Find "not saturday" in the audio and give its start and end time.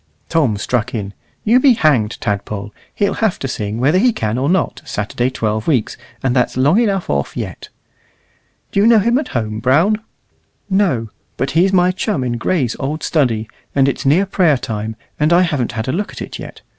4.49-5.29